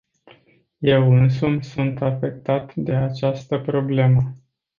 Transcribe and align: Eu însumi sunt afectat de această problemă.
Eu 0.79 1.13
însumi 1.13 1.63
sunt 1.63 2.01
afectat 2.01 2.75
de 2.75 2.95
această 2.95 3.57
problemă. 3.59 4.35